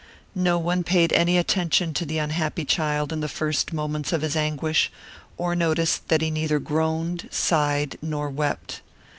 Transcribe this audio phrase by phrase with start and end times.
[0.33, 4.35] No one paid any attention to the unhappy child in the first moments of his
[4.35, 4.91] anguish,
[5.37, 8.81] or noticed that he neither groaned, sighed, nor wept.